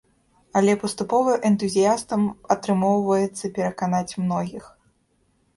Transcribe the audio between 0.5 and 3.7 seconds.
Але паступова энтузіястам атрымоўваецца